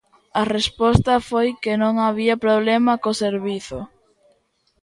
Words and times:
A 0.41 0.43
resposta 0.57 1.13
foi 1.29 1.47
que 1.63 1.73
non 1.81 1.93
había 2.09 2.41
problema 2.45 2.93
co 3.03 3.19
servizo. 3.23 3.79